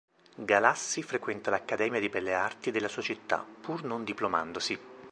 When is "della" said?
2.71-2.87